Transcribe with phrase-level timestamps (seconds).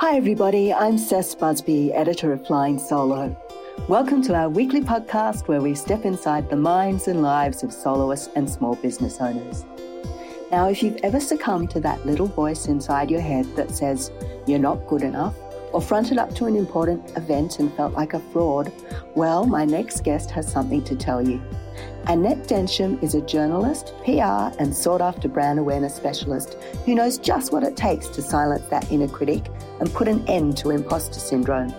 [0.00, 0.72] Hi, everybody.
[0.72, 3.36] I'm Cec Busby, editor of Flying Solo.
[3.88, 8.30] Welcome to our weekly podcast where we step inside the minds and lives of soloists
[8.36, 9.64] and small business owners.
[10.52, 14.12] Now, if you've ever succumbed to that little voice inside your head that says
[14.46, 15.34] you're not good enough,
[15.72, 18.70] or fronted up to an important event and felt like a fraud,
[19.16, 21.42] well, my next guest has something to tell you.
[22.06, 26.54] Annette Densham is a journalist, PR, and sought after brand awareness specialist
[26.86, 29.46] who knows just what it takes to silence that inner critic
[29.80, 31.74] and put an end to imposter syndrome.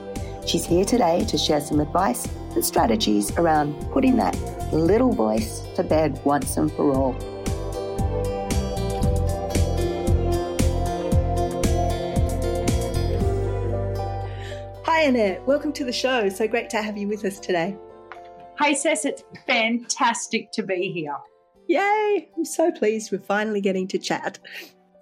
[0.45, 4.37] She's here today to share some advice and strategies around putting that
[4.71, 7.13] little voice to bed once and for all.
[14.85, 15.45] Hi, Annette.
[15.47, 16.29] Welcome to the show.
[16.29, 17.77] So great to have you with us today.
[18.61, 21.15] Hey, Cec, it's fantastic to be here.
[21.69, 22.29] Yay!
[22.35, 24.37] I'm so pleased we're finally getting to chat.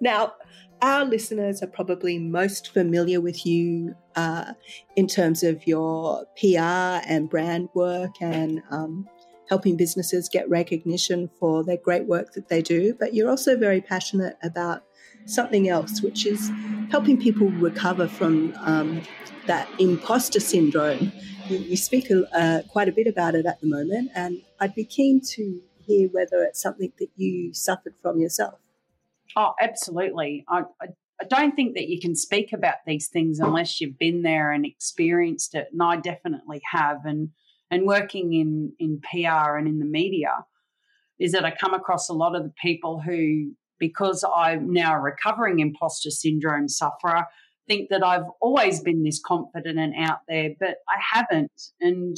[0.00, 0.34] Now,
[0.80, 4.52] our listeners are probably most familiar with you uh,
[4.94, 9.08] in terms of your PR and brand work and um,
[9.48, 12.94] helping businesses get recognition for their great work that they do.
[12.94, 14.84] But you're also very passionate about
[15.26, 16.48] something else, which is
[16.92, 19.02] helping people recover from um,
[19.46, 21.10] that imposter syndrome
[21.50, 24.84] you, you speak uh, quite a bit about it at the moment, and I'd be
[24.84, 28.60] keen to hear whether it's something that you suffered from yourself.
[29.36, 30.44] Oh, absolutely.
[30.48, 30.86] I, I,
[31.20, 34.64] I don't think that you can speak about these things unless you've been there and
[34.64, 37.04] experienced it, and I definitely have.
[37.04, 37.30] And
[37.70, 40.44] and working in in PR and in the media,
[41.18, 45.00] is that I come across a lot of the people who, because I'm now a
[45.00, 47.26] recovering imposter syndrome sufferer,
[47.68, 51.52] think that I've always been this confident and out there, but I haven't.
[51.80, 52.16] And,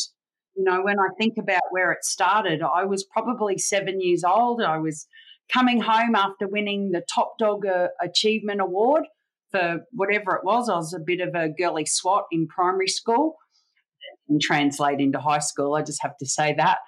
[0.54, 4.62] you know, when I think about where it started, I was probably seven years old.
[4.62, 5.06] I was
[5.52, 9.04] coming home after winning the Top Dog uh, Achievement Award
[9.50, 10.68] for whatever it was.
[10.68, 13.36] I was a bit of a girly swat in primary school
[14.28, 15.74] and translate into high school.
[15.74, 16.78] I just have to say that.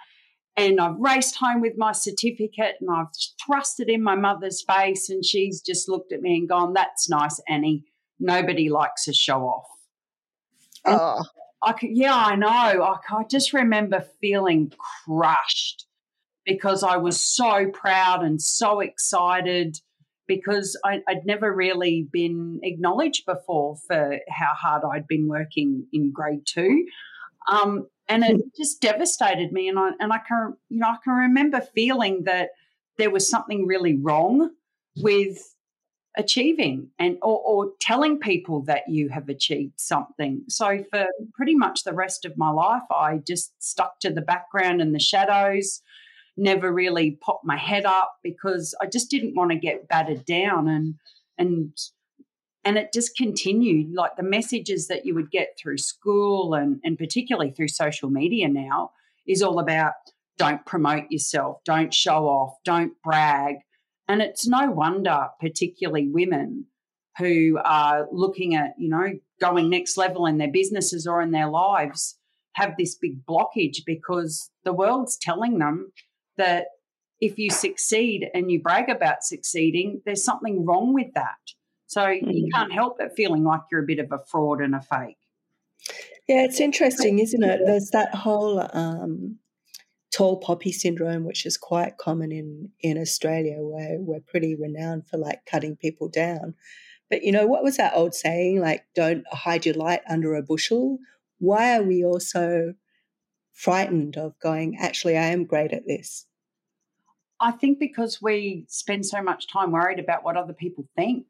[0.57, 3.07] And I've raced home with my certificate and I've
[3.45, 5.09] thrust it in my mother's face.
[5.09, 7.85] And she's just looked at me and gone, That's nice, Annie
[8.23, 9.67] nobody likes a show off.
[10.87, 11.23] oh.
[11.65, 12.49] I could, yeah, I know.
[12.49, 14.73] I, I just remember feeling
[15.05, 15.87] crushed
[16.45, 19.79] because I was so proud and so excited
[20.27, 26.11] because I, would never really been acknowledged before for how hard I'd been working in
[26.13, 26.87] grade two.
[27.49, 29.69] Um, and it just devastated me.
[29.69, 32.51] And I, and I can, you know, I can remember feeling that
[32.99, 34.51] there was something really wrong
[34.97, 35.39] with
[36.17, 40.43] achieving and or, or, telling people that you have achieved something.
[40.49, 44.83] So for pretty much the rest of my life i just stuck to the background
[44.83, 45.81] and the shadows
[46.37, 50.69] never really popped my head up because i just didn't want to get battered down
[50.69, 50.95] and
[51.39, 51.73] and
[52.65, 53.93] and it just continued.
[53.95, 58.49] Like the messages that you would get through school and and particularly through social media
[58.49, 58.93] now
[59.27, 59.95] is all about
[60.39, 63.57] don't promote yourself don't show off don't brag
[64.09, 66.67] and it's no wonder, particularly women
[67.19, 71.49] who are looking at, you know, going next level in their businesses or in their
[71.49, 72.19] lives
[72.55, 75.93] have this big blockage because the world's telling them
[76.37, 76.67] that
[77.21, 81.37] if you succeed and you brag about succeeding, there's something wrong with that.
[81.87, 82.31] So mm-hmm.
[82.31, 85.19] you can't help but feeling like you're a bit of a fraud and a fake.
[86.29, 87.61] Yeah, it's interesting, isn't it?
[87.65, 89.39] There's that whole um,
[90.13, 95.17] tall poppy syndrome, which is quite common in, in Australia, where we're pretty renowned for
[95.17, 96.55] like cutting people down.
[97.11, 98.61] But you know, what was that old saying?
[98.61, 100.99] Like, don't hide your light under a bushel.
[101.39, 102.75] Why are we all so
[103.53, 106.27] frightened of going, actually, I am great at this?
[107.41, 111.27] I think because we spend so much time worried about what other people think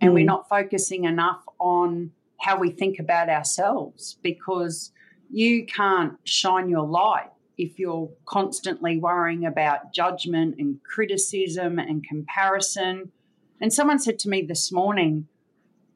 [0.00, 0.14] and mm.
[0.14, 4.90] we're not focusing enough on how we think about ourselves because
[5.30, 13.12] you can't shine your light if you're constantly worrying about judgment and criticism and comparison.
[13.60, 15.28] And someone said to me this morning,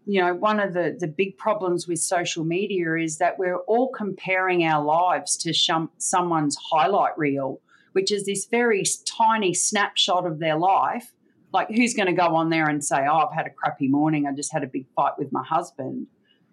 [0.06, 3.90] you know, one of the, the big problems with social media is that we're all
[3.90, 7.61] comparing our lives to shum, someone's highlight reel,
[7.93, 11.12] which is this very tiny snapshot of their life
[11.52, 14.26] Like, who's going to go on there and say, Oh, I've had a crappy morning.
[14.26, 16.06] I just had a big fight with my husband.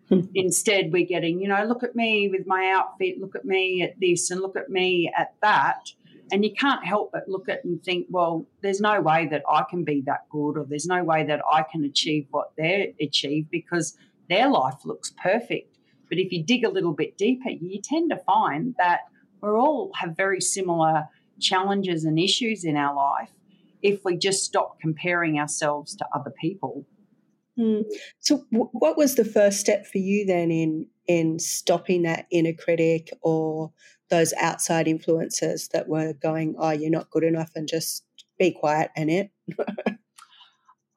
[0.36, 4.00] Instead, we're getting, you know, look at me with my outfit, look at me at
[4.00, 5.92] this, and look at me at that.
[6.32, 9.64] And you can't help but look at and think, well, there's no way that I
[9.70, 13.50] can be that good, or there's no way that I can achieve what they achieve
[13.52, 13.98] because
[14.30, 15.78] their life looks perfect.
[16.10, 19.02] But if you dig a little bit deeper, you tend to find that
[19.42, 21.06] we all have very similar
[21.40, 23.32] challenges and issues in our life
[23.82, 26.86] if we just stop comparing ourselves to other people.
[27.60, 27.84] Mm.
[28.20, 32.54] So, w- what was the first step for you then in in stopping that inner
[32.54, 33.72] critic or
[34.10, 38.04] those outside influences that were going, "Oh, you're not good enough," and just
[38.38, 39.32] be quiet and it?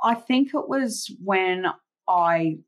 [0.03, 1.67] I think it was when
[2.09, 2.59] I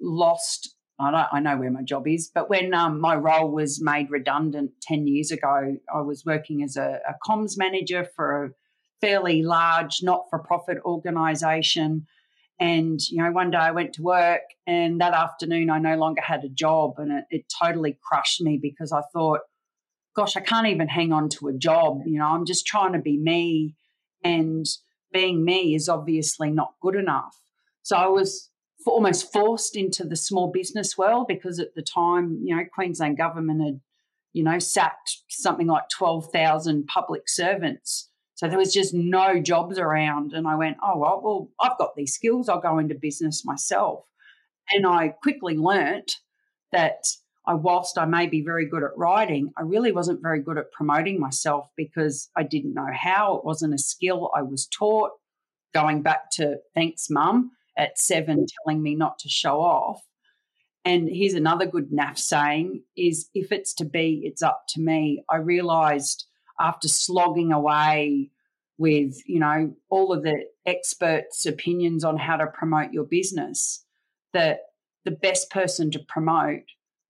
[0.00, 0.74] lost.
[0.98, 4.72] I, I know where my job is, but when um, my role was made redundant
[4.82, 8.50] 10 years ago, I was working as a, a comms manager for a
[9.00, 12.06] fairly large not for profit organisation.
[12.60, 16.20] And, you know, one day I went to work and that afternoon I no longer
[16.20, 19.40] had a job and it, it totally crushed me because I thought,
[20.14, 22.02] gosh, I can't even hang on to a job.
[22.04, 23.76] You know, I'm just trying to be me.
[24.22, 24.66] And
[25.10, 27.40] being me is obviously not good enough.
[27.82, 28.50] So I was
[28.86, 33.62] almost forced into the small business world because at the time, you know, Queensland government
[33.62, 33.80] had,
[34.34, 38.09] you know, sacked something like 12,000 public servants
[38.40, 40.32] so there was just no jobs around.
[40.32, 42.48] And I went, oh, well, well, I've got these skills.
[42.48, 44.06] I'll go into business myself.
[44.70, 46.12] And I quickly learnt
[46.72, 47.04] that
[47.46, 50.72] I, whilst I may be very good at writing, I really wasn't very good at
[50.72, 53.36] promoting myself because I didn't know how.
[53.36, 55.10] It wasn't a skill I was taught.
[55.74, 60.00] Going back to thanks, mum, at seven, telling me not to show off.
[60.86, 65.24] And here's another good NAF saying is if it's to be, it's up to me.
[65.28, 66.24] I realized
[66.60, 68.30] after slogging away
[68.78, 73.84] with, you know, all of the experts' opinions on how to promote your business,
[74.32, 74.60] that
[75.04, 76.62] the best person to promote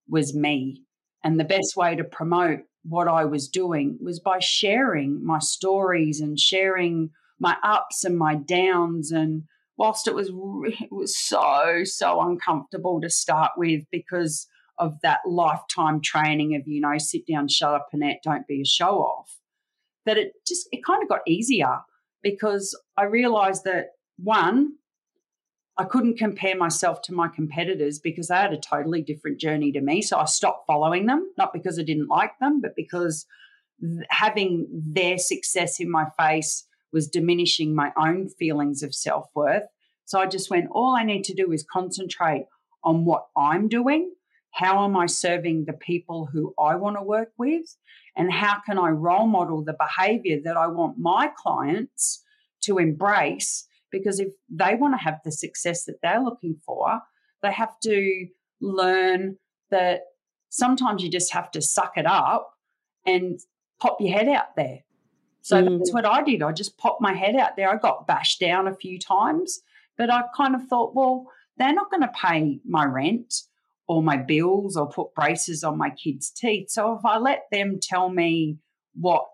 [0.08, 0.82] was me.
[1.22, 6.20] And the best way to promote what I was doing was by sharing my stories
[6.20, 9.12] and sharing my ups and my downs.
[9.12, 9.44] And
[9.76, 10.28] whilst it was
[10.80, 14.46] it was so so uncomfortable to start with because
[14.78, 18.64] of that lifetime training of you know sit down, shut up, Annette, don't be a
[18.64, 19.39] show off
[20.06, 21.78] that it just it kind of got easier
[22.22, 23.88] because I realized that
[24.18, 24.74] one,
[25.78, 29.80] I couldn't compare myself to my competitors because they had a totally different journey to
[29.80, 30.02] me.
[30.02, 33.26] So I stopped following them, not because I didn't like them, but because
[34.10, 39.64] having their success in my face was diminishing my own feelings of self worth.
[40.04, 42.46] So I just went, all I need to do is concentrate
[42.82, 44.12] on what I'm doing.
[44.52, 47.76] How am I serving the people who I want to work with?
[48.16, 52.22] and how can I role model the behavior that I want my clients
[52.62, 53.66] to embrace?
[53.90, 57.00] Because if they want to have the success that they're looking for,
[57.42, 58.26] they have to
[58.60, 59.36] learn
[59.70, 60.02] that
[60.50, 62.52] sometimes you just have to suck it up
[63.06, 63.40] and
[63.80, 64.80] pop your head out there.
[65.42, 65.78] So mm.
[65.78, 66.42] that's what I did.
[66.42, 67.70] I just popped my head out there.
[67.70, 69.60] I got bashed down a few times,
[69.96, 71.26] but I kind of thought, well,
[71.56, 73.34] they're not going to pay my rent
[73.90, 76.70] all my bills or put braces on my kids' teeth.
[76.70, 78.58] So if I let them tell me
[78.94, 79.24] what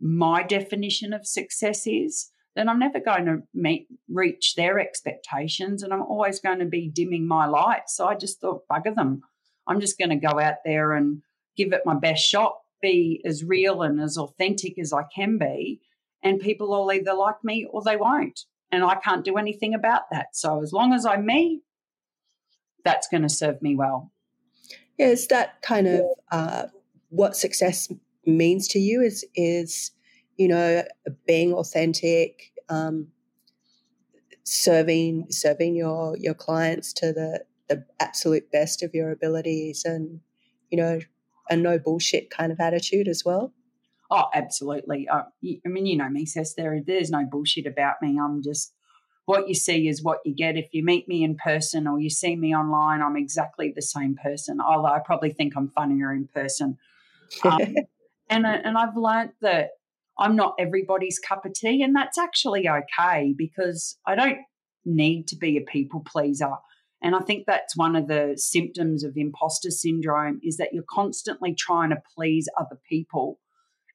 [0.00, 5.92] my definition of success is, then I'm never going to meet reach their expectations and
[5.92, 7.88] I'm always going to be dimming my light.
[7.88, 9.20] So I just thought, bugger them.
[9.66, 11.20] I'm just going to go out there and
[11.54, 15.82] give it my best shot, be as real and as authentic as I can be.
[16.22, 18.40] And people will either like me or they won't.
[18.72, 20.28] And I can't do anything about that.
[20.32, 21.60] So as long as I'm me,
[22.86, 24.12] that's going to serve me well.
[24.98, 26.66] Yeah, is that kind of uh,
[27.10, 27.92] what success
[28.24, 29.02] means to you?
[29.02, 29.90] Is is
[30.36, 30.84] you know
[31.26, 33.08] being authentic, um,
[34.44, 40.20] serving serving your your clients to the the absolute best of your abilities, and
[40.70, 41.00] you know
[41.50, 43.52] a no bullshit kind of attitude as well.
[44.10, 45.08] Oh, absolutely.
[45.08, 46.54] Uh, I mean, you know me, Cec.
[46.54, 48.18] There, there's no bullshit about me.
[48.22, 48.72] I'm just
[49.26, 50.56] what you see is what you get.
[50.56, 54.16] If you meet me in person or you see me online, I'm exactly the same
[54.16, 54.60] person.
[54.60, 56.78] Although I probably think I'm funnier in person.
[57.44, 57.74] Um,
[58.30, 59.70] and and I've learnt that
[60.18, 64.38] I'm not everybody's cup of tea, and that's actually okay because I don't
[64.84, 66.52] need to be a people pleaser.
[67.02, 71.54] And I think that's one of the symptoms of imposter syndrome is that you're constantly
[71.54, 73.38] trying to please other people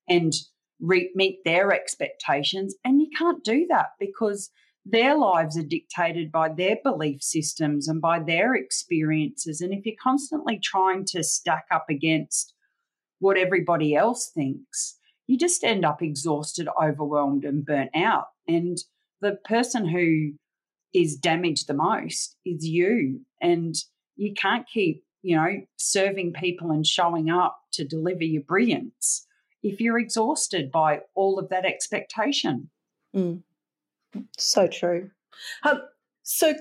[0.08, 0.34] and
[0.80, 4.52] re- meet their expectations, and you can't do that because
[4.86, 9.62] their lives are dictated by their belief systems and by their experiences.
[9.62, 12.54] And if you're constantly trying to stack up against
[13.20, 14.98] what everybody else thinks,
[15.28, 18.26] you just end up exhausted, overwhelmed, and burnt out.
[18.48, 18.78] And
[19.22, 20.34] the person who
[20.94, 23.22] is damaged the most is you.
[23.40, 23.76] And
[24.16, 29.28] you can't keep, you know, serving people and showing up to deliver your brilliance
[29.64, 32.70] if you're exhausted by all of that expectation.
[33.16, 33.44] Mm.
[34.38, 35.10] So true.
[35.64, 35.82] Um,
[36.24, 36.54] so,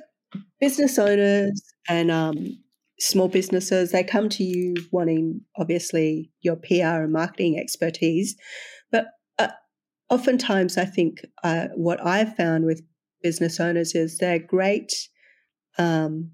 [0.61, 2.59] business owners and um,
[2.99, 8.37] small businesses, they come to you wanting, obviously, your PR and marketing expertise.
[8.93, 9.07] But
[9.39, 9.49] uh,
[10.09, 12.83] oftentimes, I think uh, what I've found with
[13.23, 14.93] business owners is they're great,
[15.79, 16.33] um,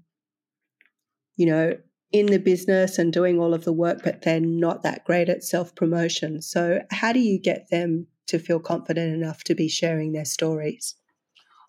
[1.35, 1.73] you know,
[2.11, 5.43] in the business and doing all of the work, but they're not that great at
[5.43, 6.41] self promotion.
[6.41, 10.95] So, how do you get them to feel confident enough to be sharing their stories?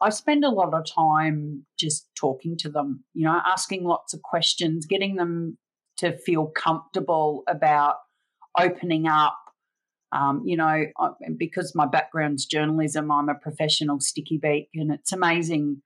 [0.00, 4.22] I spend a lot of time just talking to them, you know, asking lots of
[4.22, 5.58] questions, getting them
[5.98, 7.96] to feel comfortable about
[8.58, 9.36] opening up.
[10.10, 10.86] Um, you know,
[11.36, 15.82] because my background's journalism, I'm a professional sticky beak, and it's amazing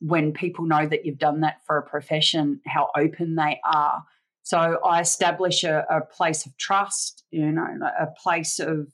[0.00, 4.02] when people know that you've done that for a profession, how open they are.
[4.42, 7.66] So I establish a, a place of trust, you know,
[7.98, 8.88] a place of,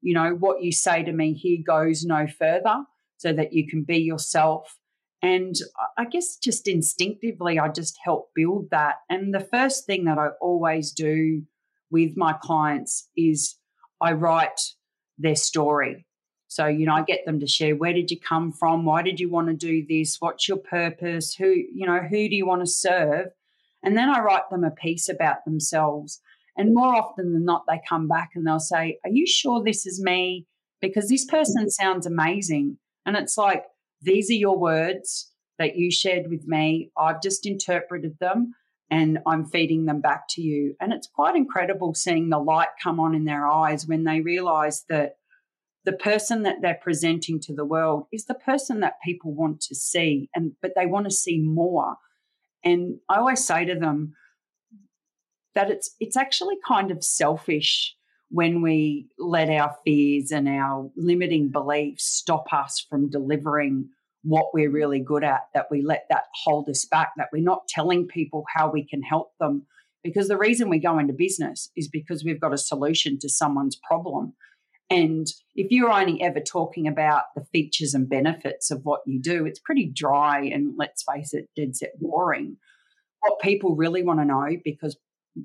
[0.00, 2.84] you know, what you say to me here goes no further
[3.16, 4.78] so that you can be yourself.
[5.22, 5.54] And
[5.96, 8.96] I guess just instinctively, I just help build that.
[9.08, 11.42] And the first thing that I always do
[11.90, 13.56] with my clients is
[14.00, 14.60] I write
[15.18, 16.06] their story.
[16.48, 18.84] So, you know, I get them to share where did you come from?
[18.84, 20.18] Why did you want to do this?
[20.20, 21.34] What's your purpose?
[21.34, 23.28] Who, you know, who do you want to serve?
[23.82, 26.20] And then I write them a piece about themselves.
[26.56, 29.86] And more often than not, they come back and they'll say, Are you sure this
[29.86, 30.46] is me?
[30.80, 31.70] Because this person mm-hmm.
[31.70, 32.78] sounds amazing.
[33.06, 33.64] And it's like,
[34.02, 36.90] these are your words that you shared with me.
[36.96, 38.54] I've just interpreted them
[38.90, 40.74] and I'm feeding them back to you.
[40.80, 44.84] And it's quite incredible seeing the light come on in their eyes when they realize
[44.88, 45.16] that
[45.84, 49.74] the person that they're presenting to the world is the person that people want to
[49.74, 51.96] see and but they want to see more.
[52.64, 54.14] And I always say to them
[55.54, 57.94] that it's it's actually kind of selfish
[58.30, 63.88] when we let our fears and our limiting beliefs stop us from delivering
[64.22, 67.68] what we're really good at, that we let that hold us back, that we're not
[67.68, 69.66] telling people how we can help them.
[70.02, 73.78] Because the reason we go into business is because we've got a solution to someone's
[73.86, 74.34] problem.
[74.90, 79.46] And if you're only ever talking about the features and benefits of what you do,
[79.46, 82.56] it's pretty dry and let's face it, dead set boring.
[83.20, 84.96] What people really want to know, because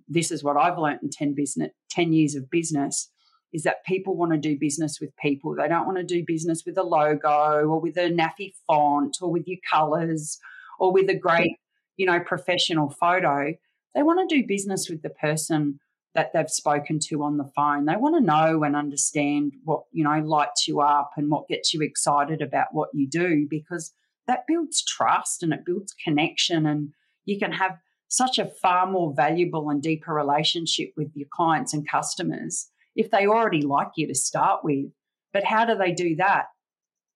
[0.08, 3.10] this is what I've learned in 10 business 10 years of business
[3.52, 5.56] is that people want to do business with people.
[5.56, 9.32] They don't want to do business with a logo or with a naffy font or
[9.32, 10.38] with your colors
[10.80, 11.58] or with a great,
[11.98, 13.54] you know, professional photo.
[13.96, 15.80] They want to do business with the person
[16.16, 17.86] that they've spoken to on the phone.
[17.86, 21.74] They want to know and understand what, you know, lights you up and what gets
[21.74, 23.94] you excited about what you do because
[24.28, 26.90] that builds trust and it builds connection and
[27.26, 27.78] you can have
[28.10, 33.28] such a far more valuable and deeper relationship with your clients and customers if they
[33.28, 34.88] already like you to start with.
[35.32, 36.46] But how do they do that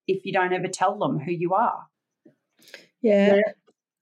[0.08, 1.88] if you don't ever tell them who you are?
[3.02, 3.42] Yeah.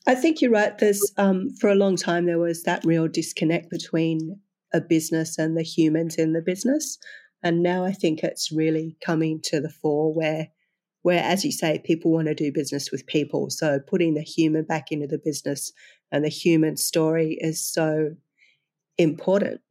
[0.07, 0.77] I think you're right.
[0.77, 4.39] There's um, for a long time there was that real disconnect between
[4.73, 6.97] a business and the humans in the business,
[7.43, 10.47] and now I think it's really coming to the fore where
[11.03, 13.49] where, as you say, people want to do business with people.
[13.49, 15.71] So putting the human back into the business
[16.11, 18.15] and the human story is so
[18.97, 19.61] important.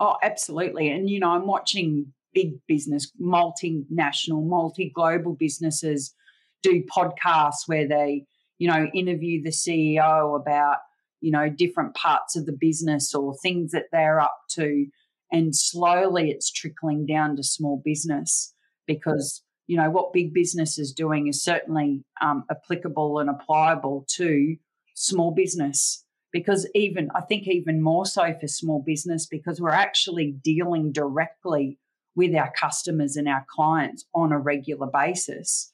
[0.00, 0.88] Oh, absolutely.
[0.88, 6.14] And, you know, I'm watching big business, multinational, multi global businesses
[6.62, 8.24] do podcasts where they,
[8.58, 10.76] you know, interview the CEO about,
[11.20, 14.86] you know, different parts of the business or things that they're up to.
[15.30, 18.54] And slowly it's trickling down to small business
[18.86, 24.56] because you know what big business is doing is certainly um, applicable and applicable to
[24.94, 26.04] small business.
[26.30, 31.78] Because even i think even more so for small business because we're actually dealing directly
[32.14, 35.72] with our customers and our clients on a regular basis.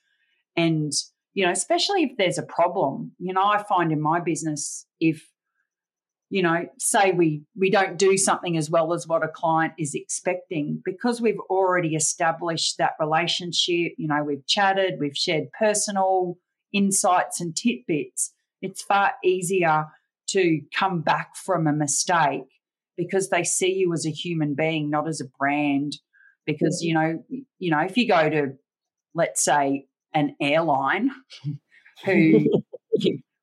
[0.56, 0.92] And
[1.34, 5.28] you know especially if there's a problem you know i find in my business if
[6.34, 9.94] you know, say we we don't do something as well as what a client is
[9.94, 16.36] expecting because we've already established that relationship, you know, we've chatted, we've shared personal
[16.72, 18.32] insights and tidbits.
[18.62, 19.84] It's far easier
[20.30, 22.50] to come back from a mistake
[22.96, 25.98] because they see you as a human being, not as a brand.
[26.46, 27.22] Because, you know,
[27.60, 28.54] you know, if you go to
[29.14, 31.12] let's say an airline
[32.04, 32.44] who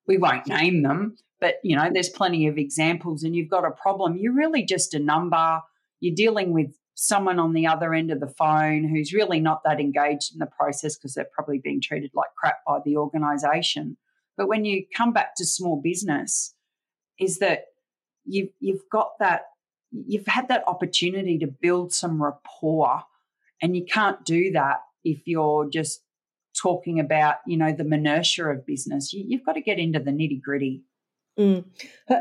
[0.07, 3.71] we won't name them, but you know, there's plenty of examples, and you've got a
[3.71, 4.15] problem.
[4.15, 5.59] You're really just a number.
[5.99, 9.79] You're dealing with someone on the other end of the phone who's really not that
[9.79, 13.97] engaged in the process because they're probably being treated like crap by the organization.
[14.37, 16.53] But when you come back to small business,
[17.19, 17.65] is that
[18.25, 19.41] you've you've got that
[19.91, 23.01] you've had that opportunity to build some rapport
[23.61, 26.01] and you can't do that if you're just
[26.59, 30.11] talking about you know the minutia of business you, have got to get into the
[30.11, 30.83] nitty gritty
[31.37, 31.65] mm.
[32.09, 32.15] Uh,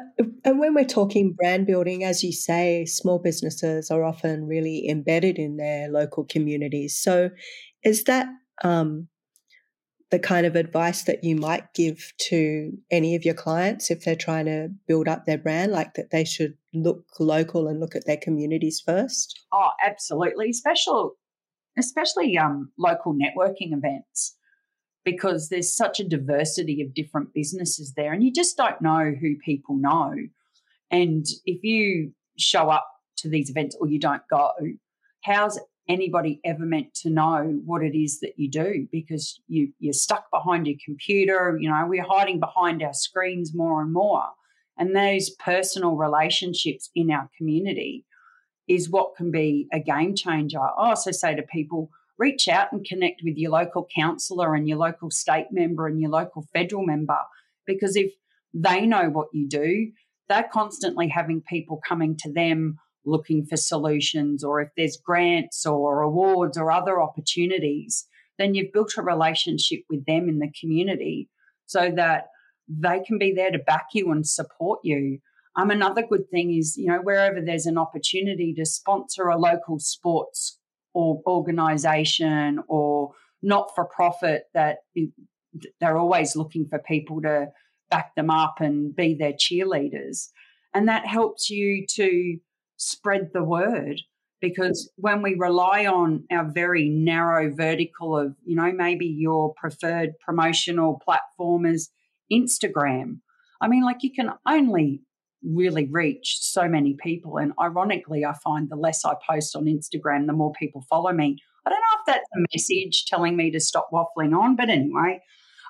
[0.44, 5.38] and when we're talking brand building as you say small businesses are often really embedded
[5.38, 7.30] in their local communities so
[7.84, 8.26] is that
[8.62, 9.08] um,
[10.10, 14.16] the kind of advice that you might give to any of your clients if they're
[14.16, 18.06] trying to build up their brand, like that they should look local and look at
[18.06, 19.40] their communities first?
[19.52, 21.10] Oh, absolutely, especially
[21.78, 24.36] especially um, local networking events
[25.04, 29.36] because there's such a diversity of different businesses there, and you just don't know who
[29.36, 30.14] people know.
[30.90, 32.86] And if you show up
[33.18, 34.50] to these events or you don't go,
[35.22, 38.86] how's anybody ever meant to know what it is that you do?
[38.92, 43.82] Because you you're stuck behind your computer you know we're hiding behind our screens more
[43.82, 44.24] and more.
[44.78, 48.06] And those personal relationships in our community
[48.66, 50.60] is what can be a game changer.
[50.60, 51.90] I also say to people
[52.20, 56.10] reach out and connect with your local councillor and your local state member and your
[56.10, 57.18] local federal member
[57.66, 58.12] because if
[58.54, 59.90] they know what you do
[60.30, 66.02] they're constantly having people coming to them looking for solutions or if there's grants or
[66.02, 68.06] awards or other opportunities,
[68.38, 71.28] then you've built a relationship with them in the community
[71.66, 72.28] so that
[72.68, 75.18] they can be there to back you and support you.
[75.56, 79.80] Um, another good thing is, you know, wherever there's an opportunity to sponsor a local
[79.80, 80.58] sports
[80.94, 84.78] or organization or not for profit that
[85.80, 87.48] they're always looking for people to
[87.90, 90.28] back them up and be their cheerleaders.
[90.74, 92.38] And that helps you to
[92.76, 94.00] spread the word
[94.40, 100.12] because when we rely on our very narrow vertical of you know maybe your preferred
[100.24, 101.90] promotional platform is
[102.32, 103.18] instagram
[103.60, 105.02] i mean like you can only
[105.42, 110.26] really reach so many people and ironically i find the less i post on instagram
[110.26, 113.60] the more people follow me i don't know if that's a message telling me to
[113.60, 115.20] stop waffling on but anyway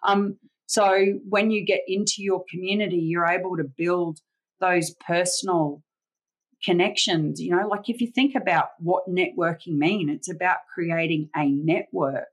[0.02, 4.18] um, so when you get into your community you're able to build
[4.60, 5.82] those personal
[6.64, 7.40] connections.
[7.40, 12.26] You know, like if you think about what networking mean, it's about creating a network.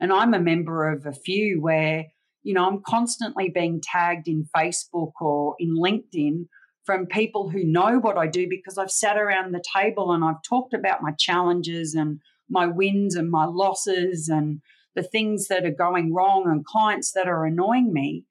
[0.00, 2.06] And I'm a member of a few where,
[2.42, 6.46] you know, I'm constantly being tagged in Facebook or in LinkedIn
[6.84, 10.42] from people who know what I do because I've sat around the table and I've
[10.42, 14.60] talked about my challenges and my wins and my losses and
[14.94, 18.24] the things that are going wrong and clients that are annoying me.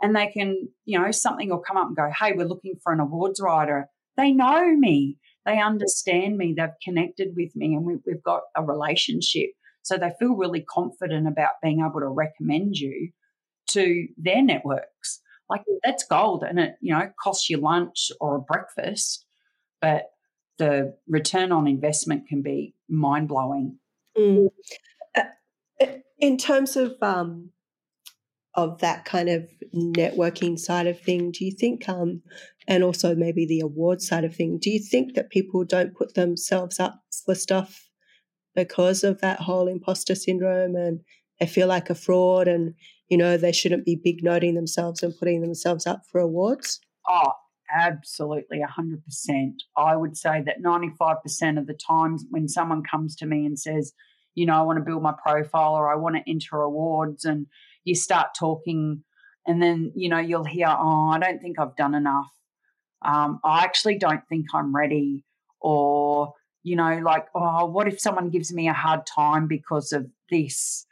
[0.00, 2.92] And they can, you know, something will come up and go, Hey, we're looking for
[2.92, 7.98] an awards writer they know me, they understand me, they've connected with me, and we,
[8.08, 9.50] have got a relationship.
[9.82, 13.10] So they feel really confident about being able to recommend you
[13.68, 15.20] to their networks.
[15.48, 19.24] Like that's gold, and it you know costs you lunch or a breakfast,
[19.80, 20.10] but
[20.58, 23.78] the return on investment can be mind blowing.
[24.18, 24.48] Mm.
[25.16, 25.22] Uh,
[25.80, 25.86] uh,
[26.18, 27.50] in terms of um,
[28.54, 32.22] of that kind of networking side of thing, do you think, um,
[32.66, 36.14] and also maybe the award side of thing, do you think that people don't put
[36.14, 37.88] themselves up for stuff
[38.54, 41.00] because of that whole imposter syndrome and
[41.38, 42.74] they feel like a fraud and,
[43.08, 46.80] you know, they shouldn't be big noting themselves and putting themselves up for awards?
[47.08, 47.32] Oh,
[47.74, 49.52] absolutely 100%.
[49.76, 53.92] I would say that 95% of the times when someone comes to me and says,
[54.34, 57.46] you know, I want to build my profile or I want to enter awards and
[57.84, 59.02] you start talking
[59.46, 62.30] and then you know you'll hear oh i don't think i've done enough
[63.02, 65.24] um, i actually don't think i'm ready
[65.60, 70.06] or you know like oh what if someone gives me a hard time because of
[70.30, 70.84] this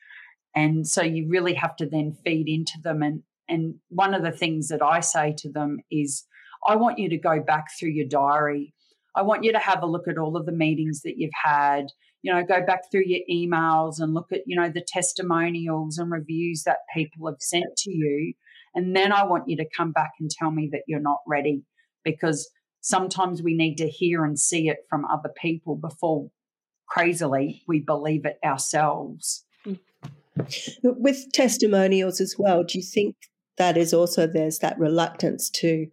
[0.54, 4.32] and so you really have to then feed into them and and one of the
[4.32, 6.26] things that i say to them is
[6.66, 8.74] i want you to go back through your diary
[9.14, 11.86] i want you to have a look at all of the meetings that you've had
[12.24, 16.10] you know, go back through your emails and look at, you know, the testimonials and
[16.10, 18.32] reviews that people have sent to you.
[18.74, 21.64] And then I want you to come back and tell me that you're not ready
[22.02, 22.48] because
[22.80, 26.30] sometimes we need to hear and see it from other people before
[26.88, 29.44] crazily we believe it ourselves.
[30.82, 33.16] With testimonials as well, do you think
[33.58, 35.86] that is also there's that reluctance to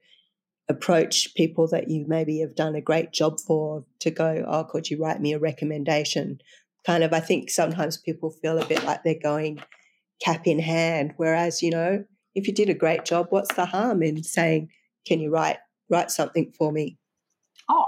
[0.69, 4.89] approach people that you maybe have done a great job for to go, oh, could
[4.89, 6.39] you write me a recommendation?
[6.85, 9.61] Kind of, I think sometimes people feel a bit like they're going
[10.23, 11.13] cap in hand.
[11.17, 14.69] Whereas, you know, if you did a great job, what's the harm in saying,
[15.05, 15.57] can you write
[15.89, 16.97] write something for me?
[17.69, 17.87] Oh,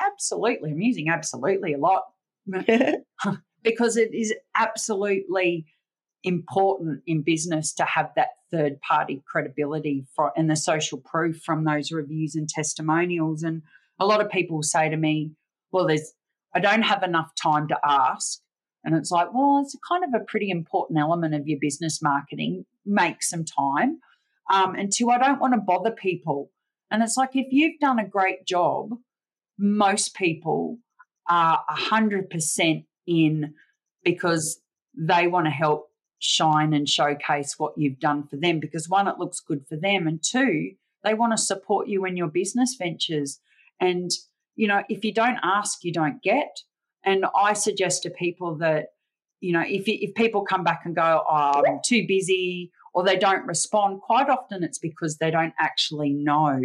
[0.00, 0.72] absolutely.
[0.72, 2.02] I'm using absolutely a lot
[3.62, 5.66] because it is absolutely
[6.24, 11.64] important in business to have that third party credibility for, and the social proof from
[11.64, 13.42] those reviews and testimonials.
[13.42, 13.62] And
[14.00, 15.32] a lot of people say to me,
[15.70, 16.12] well, there's,
[16.54, 18.40] I don't have enough time to ask.
[18.84, 22.64] And it's like, well, it's kind of a pretty important element of your business marketing.
[22.84, 24.00] Make some time.
[24.52, 26.50] Um, and two, I don't want to bother people.
[26.90, 28.90] And it's like, if you've done a great job,
[29.58, 30.78] most people
[31.28, 33.54] are 100% in
[34.04, 34.60] because
[34.96, 35.90] they want to help
[36.24, 40.06] shine and showcase what you've done for them because one, it looks good for them,
[40.06, 40.72] and two,
[41.04, 43.40] they want to support you in your business ventures.
[43.78, 44.10] And,
[44.56, 46.60] you know, if you don't ask, you don't get.
[47.04, 48.86] And I suggest to people that,
[49.40, 53.18] you know, if, if people come back and go, oh, I'm too busy or they
[53.18, 56.58] don't respond, quite often it's because they don't actually know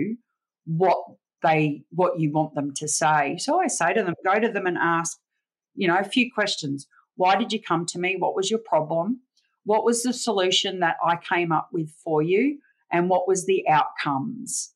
[0.65, 1.00] what
[1.43, 3.36] they what you want them to say.
[3.38, 5.17] So I say to them, go to them and ask,
[5.76, 6.88] you know, a few questions.
[7.15, 8.15] Why did you come to me?
[8.17, 9.22] What was your problem?
[9.69, 12.58] What was the solution that I came up with for you?
[12.91, 14.73] And what was the outcomes?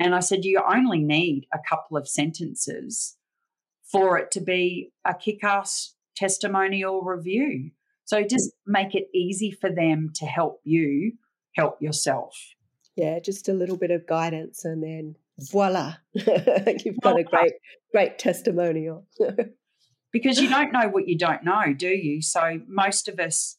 [0.00, 3.18] And I said, you only need a couple of sentences
[3.92, 7.72] for it to be a kick ass testimonial review.
[8.06, 11.18] So just make it easy for them to help you
[11.54, 12.34] help yourself.
[12.96, 17.52] Yeah, just a little bit of guidance and then voila, you've got a great,
[17.92, 19.06] great testimonial.
[20.12, 22.22] because you don't know what you don't know, do you?
[22.22, 23.58] So most of us,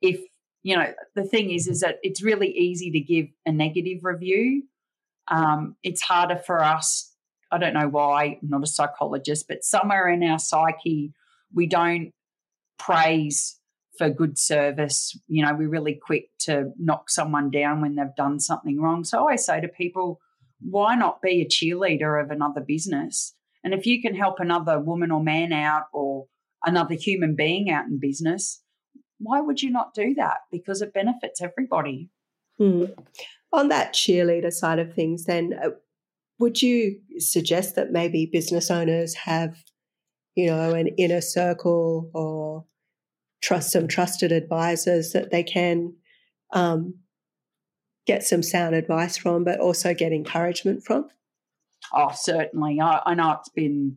[0.00, 0.20] if
[0.62, 4.64] you know, the thing is, is that it's really easy to give a negative review.
[5.28, 7.14] Um, it's harder for us.
[7.50, 8.38] I don't know why.
[8.42, 11.12] I'm not a psychologist, but somewhere in our psyche,
[11.52, 12.12] we don't
[12.78, 13.58] praise
[13.96, 15.18] for good service.
[15.28, 19.04] You know, we're really quick to knock someone down when they've done something wrong.
[19.04, 20.20] So I say to people,
[20.60, 23.34] why not be a cheerleader of another business?
[23.64, 26.26] And if you can help another woman or man out or
[26.64, 28.62] another human being out in business,
[29.20, 30.38] why would you not do that?
[30.50, 32.08] Because it benefits everybody.
[32.58, 32.86] Hmm.
[33.52, 35.70] On that cheerleader side of things, then, uh,
[36.38, 39.62] would you suggest that maybe business owners have,
[40.34, 42.64] you know, an inner circle or
[43.42, 45.94] trust some trusted advisors that they can
[46.52, 46.94] um,
[48.06, 51.08] get some sound advice from, but also get encouragement from?
[51.92, 52.80] Oh, certainly.
[52.80, 53.96] I, I know it's been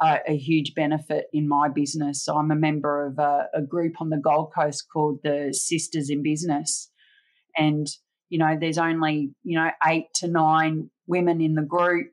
[0.00, 2.24] a, a, huge benefit in my business.
[2.24, 6.10] So I'm a member of a, a group on the Gold Coast called the Sisters
[6.10, 6.90] in Business.
[7.56, 7.86] And,
[8.28, 12.08] you know, there's only, you know, eight to nine women in the group.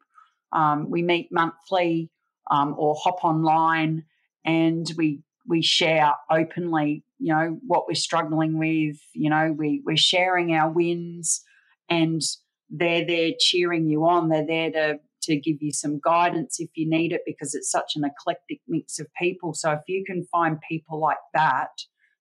[0.53, 2.11] Um, we meet monthly
[2.49, 4.03] um, or hop online
[4.45, 8.97] and we we share openly, you know, what we're struggling with.
[9.13, 11.41] You know, we, we're sharing our wins
[11.89, 12.21] and
[12.69, 14.29] they're there cheering you on.
[14.29, 17.95] They're there to to give you some guidance if you need it because it's such
[17.95, 19.53] an eclectic mix of people.
[19.53, 21.69] So if you can find people like that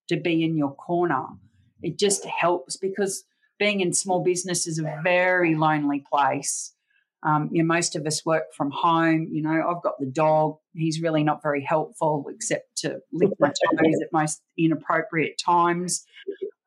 [0.08, 1.26] to be in your corner,
[1.82, 3.24] it just helps because
[3.58, 6.74] being in small business is a very lonely place.
[7.22, 9.28] Um, you know, most of us work from home.
[9.30, 10.56] You know, I've got the dog.
[10.74, 16.06] He's really not very helpful except to lick my toes at most inappropriate times.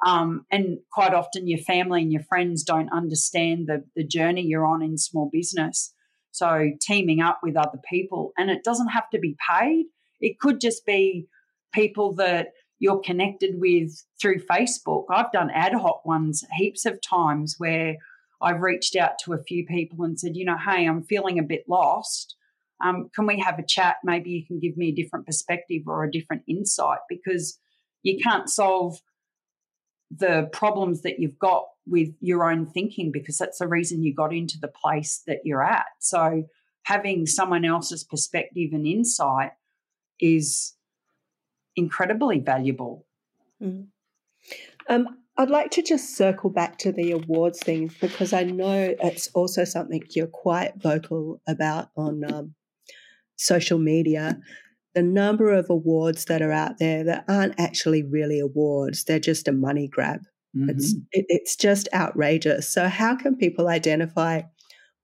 [0.05, 4.65] Um, and quite often, your family and your friends don't understand the, the journey you're
[4.65, 5.93] on in small business.
[6.33, 9.85] So, teaming up with other people, and it doesn't have to be paid,
[10.19, 11.27] it could just be
[11.73, 12.47] people that
[12.79, 15.05] you're connected with through Facebook.
[15.11, 17.97] I've done ad hoc ones heaps of times where
[18.41, 21.43] I've reached out to a few people and said, you know, hey, I'm feeling a
[21.43, 22.35] bit lost.
[22.83, 23.97] Um, can we have a chat?
[24.03, 27.59] Maybe you can give me a different perspective or a different insight because
[28.01, 28.99] you can't solve
[30.09, 34.33] the problems that you've got with your own thinking because that's the reason you got
[34.33, 35.85] into the place that you're at.
[35.99, 36.43] So
[36.83, 39.51] having someone else's perspective and insight
[40.19, 40.75] is
[41.75, 43.05] incredibly valuable.
[43.61, 43.87] Mm.
[44.89, 49.29] Um, I'd like to just circle back to the awards thing because I know it's
[49.33, 52.53] also something you're quite vocal about on um,
[53.35, 54.39] social media.
[54.93, 59.47] The number of awards that are out there that aren't actually really awards, they're just
[59.47, 60.21] a money grab.
[60.55, 60.69] Mm-hmm.
[60.69, 62.71] It's, it, it's just outrageous.
[62.71, 64.43] So, how can people identify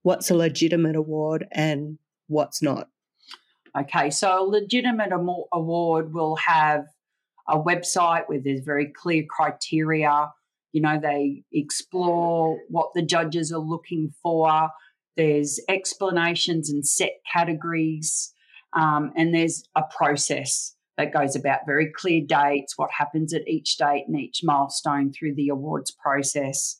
[0.02, 2.88] what's a legitimate award and what's not?
[3.78, 6.86] Okay, so a legitimate award will have
[7.48, 10.30] a website where there's very clear criteria.
[10.72, 14.70] You know, they explore what the judges are looking for.
[15.16, 18.32] There's explanations and set categories,
[18.72, 23.78] um, and there's a process that goes about very clear dates, what happens at each
[23.78, 26.78] date and each milestone through the awards process.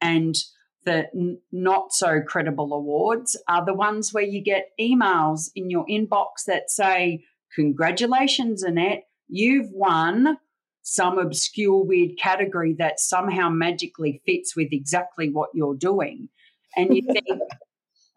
[0.00, 0.36] And
[0.84, 6.44] the not so credible awards are the ones where you get emails in your inbox
[6.46, 7.24] that say,
[7.54, 10.38] Congratulations, Annette, you've won
[10.82, 16.28] some obscure, weird category that somehow magically fits with exactly what you're doing.
[16.76, 17.26] And you think,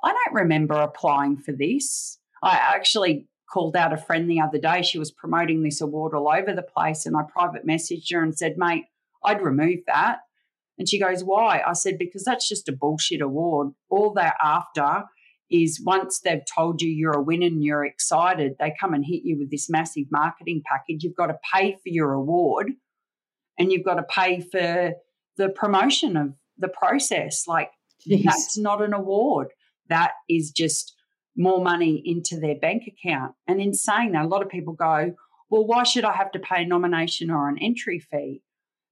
[0.03, 2.19] I don't remember applying for this.
[2.41, 4.81] I actually called out a friend the other day.
[4.81, 8.37] She was promoting this award all over the place, and I private messaged her and
[8.37, 8.85] said, Mate,
[9.23, 10.19] I'd remove that.
[10.77, 11.61] And she goes, Why?
[11.65, 13.71] I said, Because that's just a bullshit award.
[13.89, 15.05] All they're after
[15.49, 19.21] is once they've told you you're a winner and you're excited, they come and hit
[19.23, 21.03] you with this massive marketing package.
[21.03, 22.71] You've got to pay for your award
[23.57, 24.93] and you've got to pay for
[25.37, 27.47] the promotion of the process.
[27.47, 27.69] Like,
[28.07, 28.23] Jeez.
[28.23, 29.49] that's not an award.
[29.89, 30.94] That is just
[31.37, 33.33] more money into their bank account.
[33.47, 35.13] And in saying that, a lot of people go,
[35.49, 38.41] Well, why should I have to pay a nomination or an entry fee?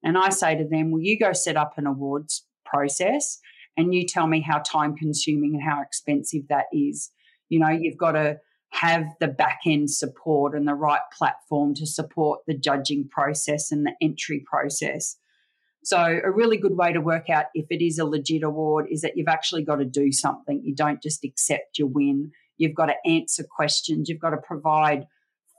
[0.04, 3.40] And I say to them, well, you go set up an awards process
[3.78, 7.10] and you tell me how time consuming and how expensive that is.
[7.50, 8.38] You know, you've got to
[8.72, 13.86] have the back end support and the right platform to support the judging process and
[13.86, 15.16] the entry process.
[15.84, 19.02] So, a really good way to work out if it is a legit award is
[19.02, 20.62] that you've actually got to do something.
[20.64, 22.32] You don't just accept your win.
[22.58, 24.08] You've got to answer questions.
[24.08, 25.06] You've got to provide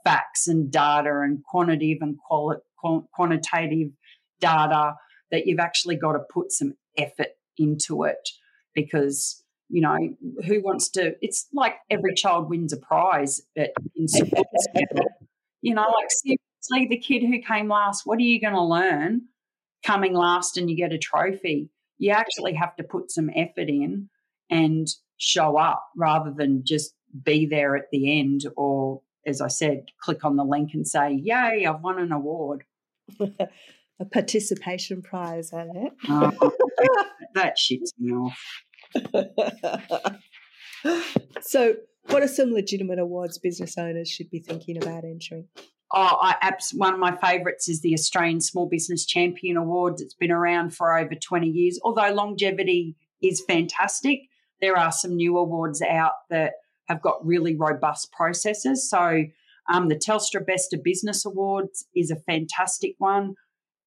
[0.03, 2.57] facts and data and quantitative and quali-
[3.13, 3.89] quantitative
[4.39, 4.93] data
[5.31, 8.29] that you've actually got to put some effort into it
[8.73, 9.97] because you know
[10.45, 14.67] who wants to it's like every child wins a prize at, in sports
[15.61, 19.21] you know like seriously the kid who came last what are you going to learn
[19.85, 24.09] coming last and you get a trophy you actually have to put some effort in
[24.49, 26.93] and show up rather than just
[27.23, 31.13] be there at the end or as i said click on the link and say
[31.13, 32.63] yay i've won an award
[33.99, 35.93] a participation prize at it.
[36.09, 36.51] Oh,
[37.33, 38.39] that shits me off.
[41.41, 41.75] so,
[42.09, 45.47] what are some legitimate awards business owners should be thinking about entering?
[45.93, 50.01] Oh, I one of my favourites is the Australian Small Business Champion Awards.
[50.01, 51.79] It's been around for over 20 years.
[51.83, 54.21] Although longevity is fantastic,
[54.61, 56.53] there are some new awards out that
[56.85, 58.89] have got really robust processes.
[58.89, 59.25] So,
[59.71, 63.35] um, the Telstra Best of Business Awards is a fantastic one.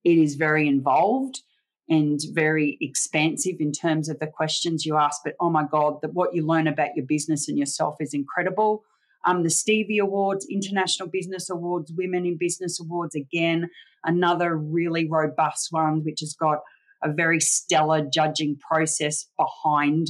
[0.05, 1.43] It is very involved
[1.89, 5.23] and very expansive in terms of the questions you ask.
[5.25, 8.85] But oh my God, that what you learn about your business and yourself is incredible.
[9.25, 13.69] Um, the Stevie Awards, International Business Awards, Women in Business Awards, again,
[14.05, 16.59] another really robust one, which has got
[17.03, 20.09] a very stellar judging process behind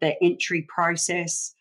[0.00, 1.54] the entry process.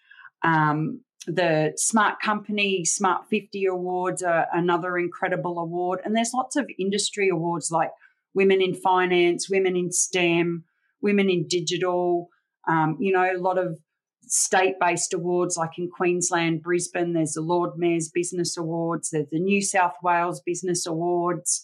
[0.44, 6.02] Um, the Smart Company Smart 50 Awards are another incredible award.
[6.04, 7.90] And there's lots of industry awards like
[8.34, 10.64] Women in Finance, Women in STEM,
[11.02, 12.30] Women in Digital,
[12.68, 13.80] um, you know, a lot of
[14.28, 19.40] state based awards like in Queensland, Brisbane, there's the Lord Mayor's Business Awards, there's the
[19.40, 21.64] New South Wales Business Awards.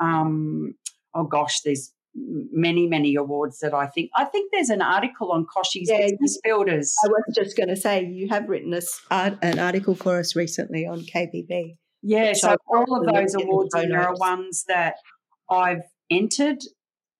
[0.00, 0.74] Um,
[1.14, 4.10] oh gosh, there's many, many awards that I think.
[4.14, 6.94] I think there's an article on Kochie's yeah, Business Builders.
[7.04, 10.86] I was just going to say, you have written a, an article for us recently
[10.86, 11.76] on KBB.
[12.02, 14.94] Yeah, so all of those awards are ones that
[15.50, 16.58] I've entered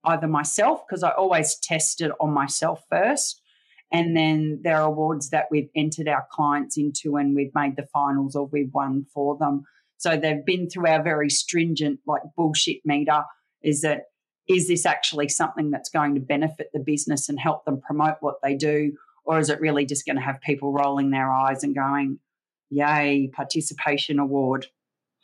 [0.05, 3.38] either myself, because I always test it on myself first.
[3.93, 7.87] And then there are awards that we've entered our clients into and we've made the
[7.93, 9.65] finals or we've won for them.
[9.97, 13.23] So they've been through our very stringent, like bullshit meter
[13.63, 14.05] is that
[14.49, 18.37] is this actually something that's going to benefit the business and help them promote what
[18.43, 18.93] they do?
[19.25, 22.19] Or is it really just going to have people rolling their eyes and going,
[22.71, 24.67] yay, participation award?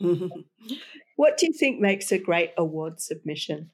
[0.03, 0.27] Mm-hmm.
[1.16, 3.70] what do you think makes a great award submission?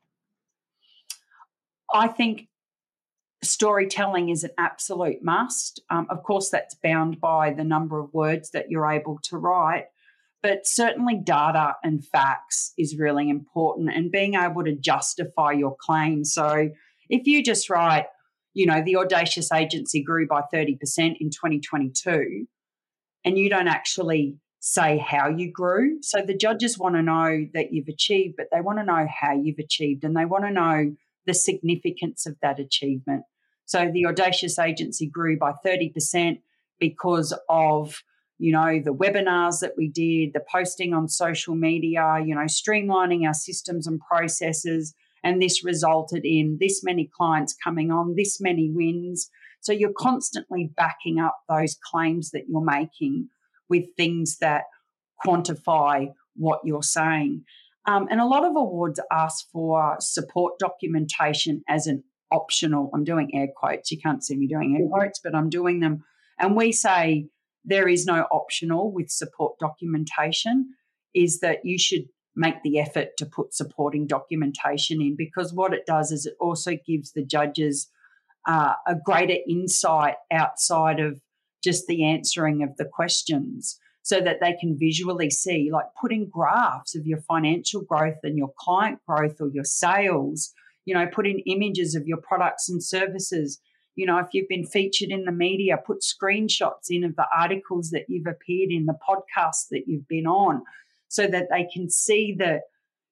[1.92, 2.49] I think
[3.42, 5.80] storytelling is an absolute must.
[5.90, 9.86] Um, of course, that's bound by the number of words that you're able to write.
[10.42, 16.24] But certainly, data and facts is really important and being able to justify your claim.
[16.24, 16.70] So,
[17.08, 18.06] if you just write,
[18.54, 20.78] you know, the audacious agency grew by 30%
[21.20, 22.46] in 2022,
[23.24, 25.98] and you don't actually say how you grew.
[26.02, 29.34] So, the judges want to know that you've achieved, but they want to know how
[29.34, 33.24] you've achieved and they want to know the significance of that achievement.
[33.64, 36.40] So, the audacious agency grew by 30%
[36.78, 38.02] because of
[38.40, 43.26] you know, the webinars that we did, the posting on social media, you know, streamlining
[43.26, 44.94] our systems and processes.
[45.22, 49.28] And this resulted in this many clients coming on, this many wins.
[49.60, 53.28] So you're constantly backing up those claims that you're making
[53.68, 54.64] with things that
[55.24, 57.44] quantify what you're saying.
[57.86, 62.90] Um, and a lot of awards ask for support documentation as an optional.
[62.94, 63.90] I'm doing air quotes.
[63.90, 66.04] You can't see me doing air quotes, but I'm doing them.
[66.38, 67.28] And we say
[67.64, 70.74] there is no optional with support documentation,
[71.14, 72.04] is that you should
[72.36, 76.72] make the effort to put supporting documentation in because what it does is it also
[76.86, 77.88] gives the judges
[78.46, 81.20] uh, a greater insight outside of
[81.62, 86.94] just the answering of the questions so that they can visually see, like putting graphs
[86.94, 90.52] of your financial growth and your client growth or your sales,
[90.84, 93.60] you know, put in images of your products and services.
[93.96, 97.90] You know, if you've been featured in the media, put screenshots in of the articles
[97.90, 100.62] that you've appeared in, the podcasts that you've been on,
[101.08, 102.62] so that they can see that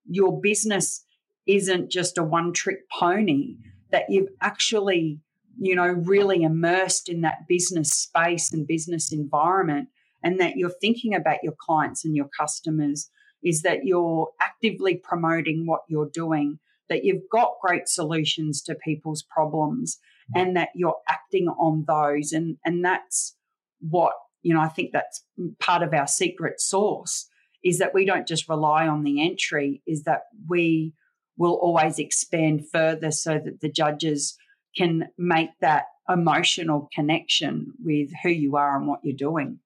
[0.08, 1.04] your business
[1.46, 3.56] isn't just a one trick pony,
[3.90, 5.20] that you've actually,
[5.58, 9.88] you know, really immersed in that business space and business environment
[10.22, 13.10] and that you're thinking about your clients and your customers
[13.42, 19.22] is that you're actively promoting what you're doing, that you've got great solutions to people's
[19.22, 19.98] problems
[20.34, 22.32] and that you're acting on those.
[22.32, 23.36] And, and that's
[23.80, 25.24] what, you know, I think that's
[25.60, 27.28] part of our secret sauce
[27.64, 30.92] is that we don't just rely on the entry, is that we
[31.36, 34.36] will always expand further so that the judges
[34.76, 39.58] can make that emotional connection with who you are and what you're doing.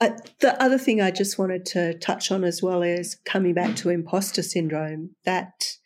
[0.00, 3.76] Uh, the other thing I just wanted to touch on as well is coming back
[3.76, 5.10] to imposter syndrome.
[5.24, 5.76] That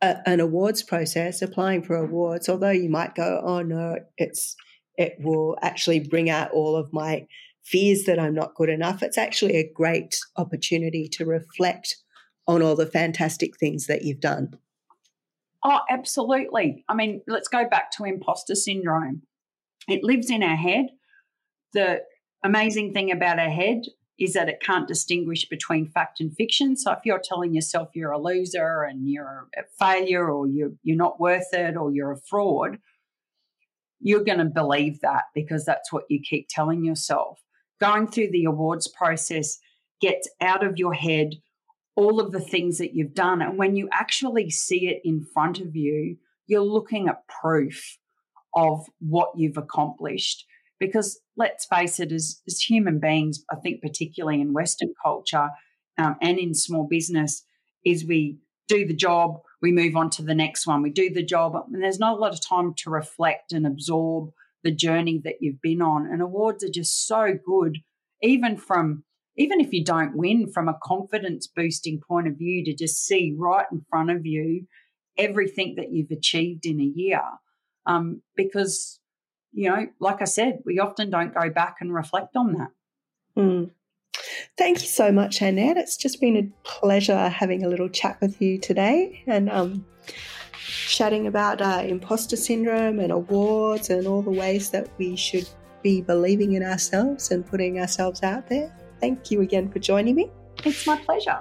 [0.00, 4.54] uh, an awards process, applying for awards, although you might go, "Oh no, it's
[4.96, 7.26] it will actually bring out all of my
[7.64, 11.96] fears that I'm not good enough." It's actually a great opportunity to reflect
[12.46, 14.58] on all the fantastic things that you've done.
[15.64, 16.84] Oh, absolutely.
[16.88, 19.22] I mean, let's go back to imposter syndrome.
[19.88, 20.86] It lives in our head.
[21.72, 22.02] The
[22.42, 23.82] amazing thing about our head
[24.18, 26.76] is that it can't distinguish between fact and fiction.
[26.76, 30.96] So if you're telling yourself you're a loser and you're a failure or you're, you're
[30.96, 32.78] not worth it or you're a fraud,
[34.00, 37.40] you're going to believe that because that's what you keep telling yourself.
[37.80, 39.58] Going through the awards process
[40.00, 41.36] gets out of your head
[41.94, 43.42] all of the things that you've done.
[43.42, 47.98] And when you actually see it in front of you, you're looking at proof
[48.54, 50.46] of what you've accomplished.
[50.82, 55.50] Because let's face it, as, as human beings, I think particularly in Western culture
[55.96, 57.44] um, and in small business,
[57.86, 60.82] is we do the job, we move on to the next one.
[60.82, 64.30] We do the job, and there's not a lot of time to reflect and absorb
[64.64, 66.08] the journey that you've been on.
[66.10, 67.78] And awards are just so good,
[68.20, 69.04] even from
[69.36, 73.36] even if you don't win, from a confidence boosting point of view, to just see
[73.38, 74.66] right in front of you
[75.16, 77.22] everything that you've achieved in a year.
[77.86, 78.98] Um, because
[79.52, 82.70] you know, like I said, we often don't go back and reflect on that.
[83.36, 83.70] Mm.
[84.58, 85.76] Thank you so much, Annette.
[85.76, 89.86] It's just been a pleasure having a little chat with you today and um,
[90.88, 95.48] chatting about uh, imposter syndrome and awards and all the ways that we should
[95.82, 98.74] be believing in ourselves and putting ourselves out there.
[99.00, 100.30] Thank you again for joining me.
[100.64, 101.40] It's my pleasure.